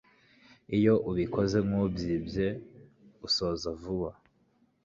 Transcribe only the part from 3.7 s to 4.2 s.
vuba